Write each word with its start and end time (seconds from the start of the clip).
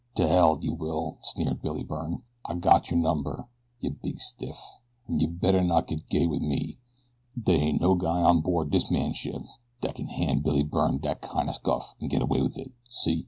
"T'ell 0.15 0.57
yeh 0.63 0.71
will!" 0.71 1.19
sneered 1.21 1.61
Billy 1.61 1.83
Byrne. 1.83 2.23
"I 2.43 2.55
got 2.55 2.89
your 2.89 2.99
number, 2.99 3.47
yeh 3.81 3.91
big 4.01 4.19
stiff; 4.19 4.59
an' 5.07 5.19
yeh 5.19 5.27
better 5.27 5.63
not 5.63 5.85
get 5.85 6.09
gay 6.09 6.25
wit 6.25 6.41
me. 6.41 6.79
Dey 7.39 7.57
ain't 7.59 7.81
no 7.81 7.93
guy 7.93 8.23
on 8.23 8.41
board 8.41 8.71
dis 8.71 8.89
man's 8.89 9.17
ship 9.17 9.43
dat 9.81 9.93
can 9.93 10.07
hand 10.07 10.41
Billy 10.41 10.63
Byrne 10.63 10.97
dat 10.97 11.21
kin' 11.21 11.47
o' 11.47 11.53
guff 11.61 11.93
an' 12.01 12.07
get 12.07 12.23
away 12.23 12.41
with 12.41 12.57
it 12.57 12.71
see?" 12.89 13.19